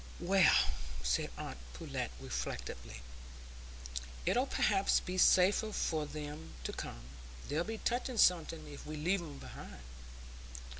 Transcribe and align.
"Well," 0.19 0.71
said 1.03 1.29
aunt 1.37 1.59
Pullet, 1.73 2.09
reflectively, 2.19 3.03
"it'll 4.25 4.47
perhaps 4.47 4.99
be 4.99 5.19
safer 5.19 5.71
for 5.71 6.07
'em 6.15 6.55
to 6.63 6.73
come; 6.73 7.03
they'll 7.47 7.63
be 7.63 7.77
touching 7.77 8.17
something 8.17 8.65
if 8.67 8.83
we 8.87 8.95
leave 8.97 9.21
'em 9.21 9.37
behind." 9.37 9.83